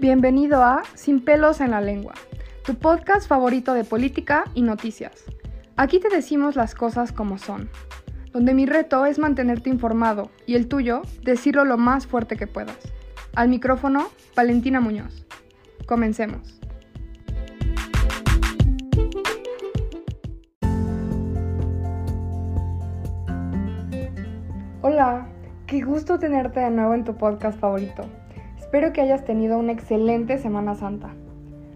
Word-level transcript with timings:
Bienvenido 0.00 0.64
a 0.64 0.82
Sin 0.94 1.20
pelos 1.20 1.60
en 1.60 1.72
la 1.72 1.82
lengua, 1.82 2.14
tu 2.64 2.74
podcast 2.74 3.28
favorito 3.28 3.74
de 3.74 3.84
política 3.84 4.44
y 4.54 4.62
noticias. 4.62 5.26
Aquí 5.76 6.00
te 6.00 6.08
decimos 6.08 6.56
las 6.56 6.74
cosas 6.74 7.12
como 7.12 7.36
son, 7.36 7.68
donde 8.32 8.54
mi 8.54 8.64
reto 8.64 9.04
es 9.04 9.18
mantenerte 9.18 9.68
informado 9.68 10.30
y 10.46 10.54
el 10.54 10.68
tuyo, 10.68 11.02
decirlo 11.22 11.66
lo 11.66 11.76
más 11.76 12.06
fuerte 12.06 12.38
que 12.38 12.46
puedas. 12.46 12.78
Al 13.34 13.50
micrófono, 13.50 14.08
Valentina 14.34 14.80
Muñoz. 14.80 15.26
Comencemos. 15.84 16.58
Hola, 24.80 25.28
qué 25.66 25.82
gusto 25.82 26.18
tenerte 26.18 26.60
de 26.60 26.70
nuevo 26.70 26.94
en 26.94 27.04
tu 27.04 27.14
podcast 27.18 27.60
favorito. 27.60 28.08
Espero 28.70 28.92
que 28.92 29.00
hayas 29.00 29.24
tenido 29.24 29.58
una 29.58 29.72
excelente 29.72 30.38
Semana 30.38 30.76
Santa. 30.76 31.10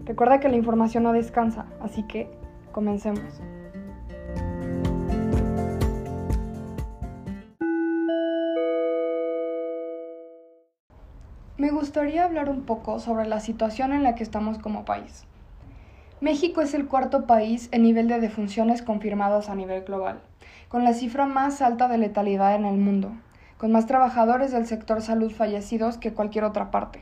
Recuerda 0.05 0.39
que 0.39 0.47
la 0.47 0.55
información 0.55 1.03
no 1.03 1.11
descansa, 1.11 1.65
así 1.81 2.03
que 2.03 2.29
comencemos. 2.71 3.41
Me 11.57 11.69
gustaría 11.71 12.23
hablar 12.23 12.49
un 12.49 12.61
poco 12.61 12.99
sobre 12.99 13.27
la 13.27 13.41
situación 13.41 13.91
en 13.91 14.03
la 14.03 14.15
que 14.15 14.23
estamos 14.23 14.57
como 14.57 14.85
país. 14.85 15.25
México 16.21 16.61
es 16.61 16.73
el 16.73 16.87
cuarto 16.87 17.25
país 17.25 17.67
en 17.73 17.83
nivel 17.83 18.07
de 18.07 18.21
defunciones 18.21 18.81
confirmadas 18.81 19.49
a 19.49 19.55
nivel 19.55 19.83
global, 19.83 20.21
con 20.69 20.85
la 20.85 20.93
cifra 20.93 21.25
más 21.25 21.61
alta 21.61 21.89
de 21.89 21.97
letalidad 21.97 22.55
en 22.55 22.63
el 22.63 22.77
mundo, 22.77 23.11
con 23.57 23.71
más 23.71 23.85
trabajadores 23.85 24.51
del 24.51 24.65
sector 24.65 25.01
salud 25.01 25.31
fallecidos 25.31 25.97
que 25.97 26.13
cualquier 26.13 26.43
otra 26.43 26.71
parte, 26.71 27.01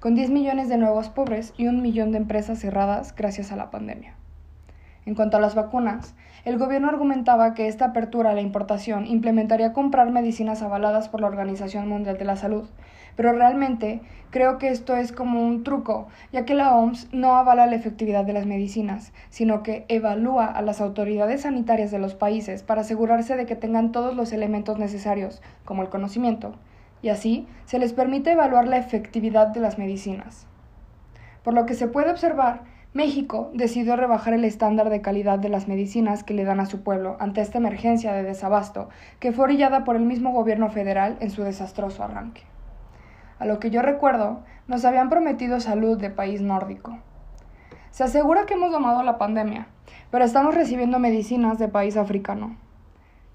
con 0.00 0.14
10 0.14 0.30
millones 0.30 0.68
de 0.68 0.76
nuevos 0.76 1.08
pobres 1.08 1.54
y 1.56 1.66
un 1.66 1.82
millón 1.82 2.12
de 2.12 2.18
empresas 2.18 2.58
cerradas 2.58 3.14
gracias 3.14 3.52
a 3.52 3.56
la 3.56 3.70
pandemia. 3.70 4.14
En 5.06 5.14
cuanto 5.14 5.36
a 5.36 5.40
las 5.40 5.54
vacunas, 5.54 6.14
el 6.44 6.58
gobierno 6.58 6.88
argumentaba 6.88 7.54
que 7.54 7.68
esta 7.68 7.86
apertura 7.86 8.30
a 8.30 8.34
la 8.34 8.40
importación 8.40 9.06
implementaría 9.06 9.72
comprar 9.72 10.10
medicinas 10.10 10.62
avaladas 10.62 11.08
por 11.08 11.20
la 11.20 11.26
Organización 11.26 11.88
Mundial 11.88 12.16
de 12.16 12.24
la 12.24 12.36
Salud, 12.36 12.64
pero 13.16 13.32
realmente 13.32 14.00
creo 14.30 14.58
que 14.58 14.68
esto 14.68 14.96
es 14.96 15.12
como 15.12 15.46
un 15.46 15.62
truco, 15.62 16.08
ya 16.32 16.44
que 16.44 16.54
la 16.54 16.74
OMS 16.74 17.08
no 17.12 17.36
avala 17.36 17.66
la 17.66 17.76
efectividad 17.76 18.24
de 18.24 18.32
las 18.32 18.46
medicinas, 18.46 19.12
sino 19.30 19.62
que 19.62 19.84
evalúa 19.88 20.46
a 20.46 20.62
las 20.62 20.80
autoridades 20.80 21.42
sanitarias 21.42 21.90
de 21.90 21.98
los 21.98 22.14
países 22.14 22.62
para 22.62 22.80
asegurarse 22.80 23.36
de 23.36 23.46
que 23.46 23.56
tengan 23.56 23.92
todos 23.92 24.16
los 24.16 24.32
elementos 24.32 24.78
necesarios, 24.78 25.42
como 25.64 25.82
el 25.82 25.90
conocimiento, 25.90 26.54
y 27.02 27.10
así 27.10 27.46
se 27.66 27.78
les 27.78 27.92
permite 27.92 28.32
evaluar 28.32 28.66
la 28.66 28.78
efectividad 28.78 29.48
de 29.48 29.60
las 29.60 29.78
medicinas. 29.78 30.46
Por 31.42 31.52
lo 31.52 31.66
que 31.66 31.74
se 31.74 31.88
puede 31.88 32.10
observar, 32.10 32.62
México 32.94 33.50
decidió 33.54 33.96
rebajar 33.96 34.34
el 34.34 34.44
estándar 34.44 34.88
de 34.88 35.00
calidad 35.00 35.40
de 35.40 35.48
las 35.48 35.66
medicinas 35.66 36.22
que 36.22 36.32
le 36.32 36.44
dan 36.44 36.60
a 36.60 36.66
su 36.66 36.84
pueblo 36.84 37.16
ante 37.18 37.40
esta 37.40 37.58
emergencia 37.58 38.12
de 38.12 38.22
desabasto 38.22 38.88
que 39.18 39.32
fue 39.32 39.46
orillada 39.46 39.82
por 39.82 39.96
el 39.96 40.04
mismo 40.04 40.30
gobierno 40.30 40.70
federal 40.70 41.16
en 41.18 41.30
su 41.30 41.42
desastroso 41.42 42.04
arranque. 42.04 42.42
A 43.40 43.46
lo 43.46 43.58
que 43.58 43.70
yo 43.70 43.82
recuerdo, 43.82 44.44
nos 44.68 44.84
habían 44.84 45.08
prometido 45.08 45.58
salud 45.58 45.98
de 45.98 46.10
país 46.10 46.40
nórdico. 46.40 46.96
Se 47.90 48.04
asegura 48.04 48.46
que 48.46 48.54
hemos 48.54 48.70
domado 48.70 49.02
la 49.02 49.18
pandemia, 49.18 49.66
pero 50.12 50.24
estamos 50.24 50.54
recibiendo 50.54 51.00
medicinas 51.00 51.58
de 51.58 51.66
país 51.66 51.96
africano. 51.96 52.56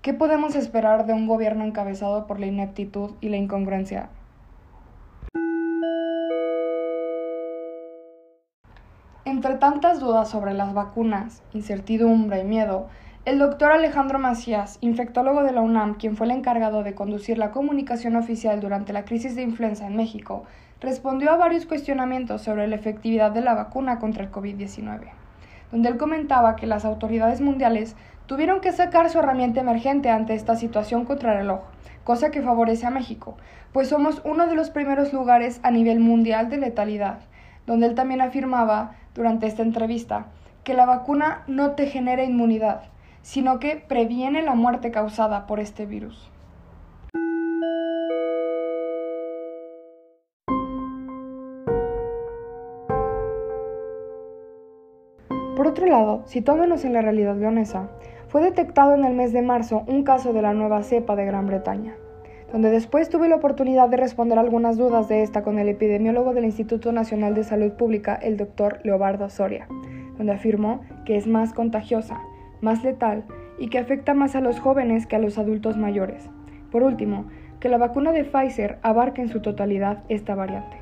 ¿Qué 0.01 0.13
podemos 0.13 0.55
esperar 0.55 1.05
de 1.05 1.11
un 1.11 1.27
gobierno 1.27 1.65
encabezado 1.65 2.27
por 2.27 2.39
la 2.39 2.45
ineptitud 2.45 3.11
y 3.19 3.27
la 3.27 3.35
incongruencia? 3.35 4.07
Entre 9.29 9.53
tantas 9.57 9.99
dudas 9.99 10.27
sobre 10.27 10.55
las 10.55 10.73
vacunas, 10.73 11.43
incertidumbre 11.53 12.39
y 12.39 12.43
miedo, 12.43 12.87
el 13.25 13.37
doctor 13.37 13.71
Alejandro 13.71 14.17
Macías, 14.17 14.79
infectólogo 14.81 15.43
de 15.43 15.51
la 15.51 15.61
UNAM, 15.61 15.93
quien 15.99 16.17
fue 16.17 16.25
el 16.25 16.31
encargado 16.31 16.81
de 16.81 16.95
conducir 16.95 17.37
la 17.37 17.51
comunicación 17.51 18.15
oficial 18.15 18.59
durante 18.59 18.91
la 18.91 19.05
crisis 19.05 19.35
de 19.35 19.43
influenza 19.43 19.85
en 19.85 19.95
México, 19.95 20.45
respondió 20.81 21.29
a 21.29 21.37
varios 21.37 21.67
cuestionamientos 21.67 22.41
sobre 22.41 22.65
la 22.67 22.75
efectividad 22.75 23.29
de 23.29 23.41
la 23.41 23.53
vacuna 23.53 23.99
contra 23.99 24.23
el 24.23 24.31
COVID-19, 24.31 25.11
donde 25.71 25.89
él 25.89 25.97
comentaba 25.97 26.55
que 26.55 26.65
las 26.65 26.83
autoridades 26.83 27.39
mundiales 27.39 27.95
tuvieron 28.25 28.61
que 28.61 28.71
sacar 28.71 29.11
su 29.11 29.19
herramienta 29.19 29.61
emergente 29.61 30.09
ante 30.09 30.33
esta 30.33 30.55
situación 30.55 31.05
contra 31.05 31.33
el 31.33 31.41
reloj, 31.41 31.59
cosa 32.03 32.31
que 32.31 32.41
favorece 32.41 32.87
a 32.87 32.89
México, 32.89 33.37
pues 33.73 33.89
somos 33.89 34.23
uno 34.25 34.47
de 34.47 34.55
los 34.55 34.71
primeros 34.71 35.13
lugares 35.13 35.59
a 35.61 35.69
nivel 35.69 35.99
mundial 35.99 36.49
de 36.49 36.57
letalidad, 36.57 37.19
donde 37.69 37.85
él 37.85 37.93
también 37.93 38.19
afirmaba 38.19 38.95
durante 39.13 39.45
esta 39.45 39.61
entrevista 39.61 40.25
que 40.63 40.73
la 40.73 40.87
vacuna 40.87 41.43
no 41.45 41.73
te 41.73 41.85
genera 41.85 42.23
inmunidad, 42.23 42.81
sino 43.21 43.59
que 43.59 43.75
previene 43.75 44.41
la 44.41 44.55
muerte 44.55 44.89
causada 44.89 45.45
por 45.45 45.59
este 45.59 45.85
virus. 45.85 46.31
Por 55.55 55.67
otro 55.67 55.85
lado, 55.85 56.23
situándonos 56.25 56.83
en 56.85 56.93
la 56.93 57.03
realidad 57.03 57.35
leonesa, 57.35 57.91
fue 58.29 58.41
detectado 58.41 58.95
en 58.95 59.05
el 59.05 59.13
mes 59.13 59.31
de 59.31 59.43
marzo 59.43 59.83
un 59.85 60.03
caso 60.03 60.33
de 60.33 60.41
la 60.41 60.55
nueva 60.55 60.81
cepa 60.81 61.15
de 61.15 61.25
Gran 61.25 61.45
Bretaña, 61.45 61.93
donde 62.51 62.71
después 62.71 63.09
tuve 63.09 63.29
la 63.29 63.35
oportunidad 63.35 63.89
de 63.89 63.97
responder 63.97 64.39
algunas 64.39 64.77
dudas 64.77 65.07
de 65.07 65.21
esta 65.21 65.43
con 65.43 65.59
el 65.59 65.69
epidemiólogo 65.69 66.33
del 66.33 66.45
Instituto 66.45 66.91
Nacional 66.91 67.35
de 67.35 67.43
Salud 67.43 67.73
Pública, 67.73 68.15
el 68.15 68.37
doctor 68.37 68.79
Leobardo 68.83 69.29
Soria, 69.29 69.67
donde 70.17 70.33
afirmó 70.33 70.81
que 71.05 71.17
es 71.17 71.27
más 71.27 71.53
contagiosa, 71.53 72.19
más 72.61 72.83
letal 72.83 73.23
y 73.57 73.69
que 73.69 73.77
afecta 73.77 74.13
más 74.13 74.35
a 74.35 74.41
los 74.41 74.59
jóvenes 74.59 75.05
que 75.05 75.15
a 75.15 75.19
los 75.19 75.37
adultos 75.37 75.77
mayores. 75.77 76.29
Por 76.71 76.83
último, 76.83 77.25
que 77.59 77.69
la 77.69 77.77
vacuna 77.77 78.11
de 78.11 78.23
Pfizer 78.23 78.79
abarca 78.81 79.21
en 79.21 79.29
su 79.29 79.41
totalidad 79.41 80.03
esta 80.07 80.33
variante. 80.33 80.77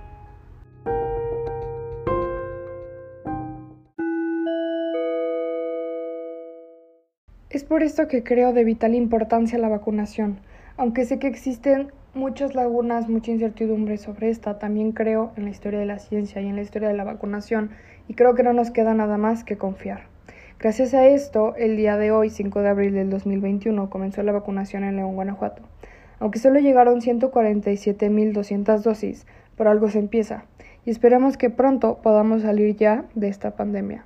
Es 7.49 7.63
por 7.63 7.81
esto 7.81 8.07
que 8.07 8.23
creo 8.23 8.53
de 8.53 8.63
vital 8.63 8.93
importancia 8.93 9.57
la 9.57 9.69
vacunación. 9.69 10.39
Aunque 10.77 11.05
sé 11.05 11.17
que 11.17 11.25
existen 11.25 11.91
muchas 12.13 12.53
lagunas, 12.53 13.09
mucha 13.09 13.31
incertidumbre 13.31 13.97
sobre 13.97 14.29
esta, 14.29 14.59
también 14.59 14.91
creo 14.91 15.31
en 15.35 15.45
la 15.45 15.49
historia 15.49 15.79
de 15.79 15.87
la 15.87 15.97
ciencia 15.97 16.39
y 16.39 16.47
en 16.47 16.55
la 16.55 16.61
historia 16.61 16.87
de 16.87 16.93
la 16.93 17.03
vacunación 17.03 17.71
y 18.07 18.13
creo 18.13 18.35
que 18.35 18.43
no 18.43 18.53
nos 18.53 18.69
queda 18.69 18.93
nada 18.93 19.17
más 19.17 19.43
que 19.43 19.57
confiar. 19.57 20.03
Gracias 20.59 20.93
a 20.93 21.07
esto, 21.07 21.55
el 21.55 21.77
día 21.77 21.97
de 21.97 22.11
hoy, 22.11 22.29
5 22.29 22.61
de 22.61 22.69
abril 22.69 22.93
del 22.93 23.09
2021, 23.09 23.89
comenzó 23.89 24.21
la 24.21 24.31
vacunación 24.31 24.83
en 24.83 24.97
León, 24.97 25.15
Guanajuato. 25.15 25.63
Aunque 26.19 26.37
solo 26.37 26.59
llegaron 26.59 27.01
147.200 27.01 28.81
dosis, 28.81 29.25
por 29.55 29.67
algo 29.67 29.89
se 29.89 29.97
empieza 29.97 30.45
y 30.85 30.91
esperemos 30.91 31.37
que 31.37 31.49
pronto 31.49 31.99
podamos 32.03 32.43
salir 32.43 32.75
ya 32.75 33.05
de 33.15 33.29
esta 33.29 33.55
pandemia. 33.55 34.05